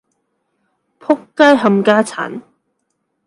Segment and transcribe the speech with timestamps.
[0.97, 2.41] 僕街冚家鏟